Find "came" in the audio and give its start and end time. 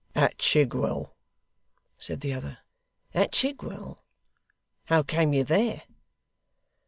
5.03-5.31